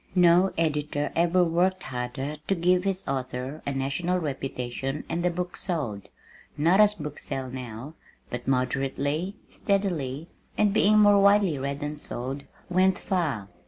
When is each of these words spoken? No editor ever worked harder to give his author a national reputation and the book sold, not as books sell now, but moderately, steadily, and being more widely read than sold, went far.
No 0.15 0.51
editor 0.57 1.11
ever 1.15 1.43
worked 1.43 1.83
harder 1.83 2.37
to 2.47 2.55
give 2.55 2.83
his 2.85 3.07
author 3.07 3.61
a 3.67 3.71
national 3.71 4.17
reputation 4.17 5.03
and 5.07 5.21
the 5.23 5.29
book 5.29 5.55
sold, 5.55 6.09
not 6.57 6.79
as 6.81 6.95
books 6.95 7.23
sell 7.23 7.51
now, 7.51 7.93
but 8.31 8.47
moderately, 8.47 9.35
steadily, 9.47 10.27
and 10.57 10.73
being 10.73 10.97
more 10.97 11.21
widely 11.21 11.59
read 11.59 11.81
than 11.81 11.99
sold, 11.99 12.45
went 12.67 12.97
far. 12.97 13.47